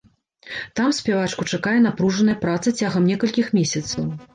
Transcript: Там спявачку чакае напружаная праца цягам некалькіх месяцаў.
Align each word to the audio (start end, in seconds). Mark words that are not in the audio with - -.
Там 0.79 0.95
спявачку 1.01 1.47
чакае 1.57 1.75
напружаная 1.87 2.37
праца 2.43 2.67
цягам 2.79 3.03
некалькіх 3.15 3.57
месяцаў. 3.61 4.15